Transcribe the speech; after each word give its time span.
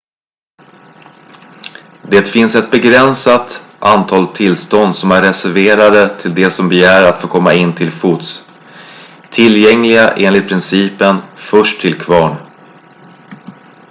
det 2.09 2.27
finns 2.27 2.55
ett 2.55 2.71
begränsat 2.71 3.65
antal 3.79 4.27
tillstånd 4.27 4.95
som 4.95 5.11
är 5.11 5.21
reserverade 5.23 6.19
till 6.19 6.35
de 6.35 6.49
som 6.49 6.69
begär 6.69 7.09
att 7.13 7.29
komma 7.29 7.53
in 7.53 7.75
till 7.75 7.91
fots 7.91 8.47
tillgängliga 9.31 10.09
enligt 10.09 10.47
principen 10.47 11.17
först 11.35 11.81
till 11.81 11.99
kvarn 11.99 12.35